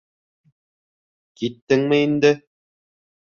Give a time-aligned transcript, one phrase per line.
[1.41, 2.33] Киттеңме инде?